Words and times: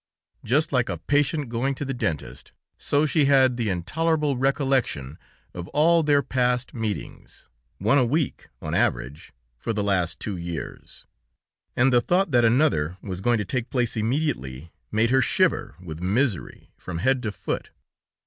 Just 0.43 0.71
like 0.71 0.89
a 0.89 0.97
patient 0.97 1.47
going 1.47 1.75
to 1.75 1.85
the 1.85 1.93
dentist, 1.93 2.53
so 2.79 3.05
she 3.05 3.25
had 3.25 3.55
the 3.55 3.69
intolerable 3.69 4.35
recollection 4.35 5.19
of 5.53 5.67
all 5.75 6.01
their 6.01 6.23
past 6.23 6.73
meetings, 6.73 7.49
one 7.77 7.99
a 7.99 8.03
week 8.03 8.47
on 8.63 8.73
an 8.73 8.81
average, 8.81 9.31
for 9.59 9.73
the 9.73 9.83
last 9.83 10.19
two 10.19 10.35
years; 10.37 11.05
and 11.75 11.93
the 11.93 12.01
thought 12.01 12.31
that 12.31 12.43
another 12.43 12.97
was 13.03 13.21
going 13.21 13.37
to 13.37 13.45
take 13.45 13.69
place 13.69 13.95
immediately 13.95 14.71
made 14.91 15.11
her 15.11 15.21
shiver 15.21 15.75
with 15.79 16.01
misery 16.01 16.71
from 16.77 16.97
head 16.97 17.21
to 17.21 17.31
foot. 17.31 17.69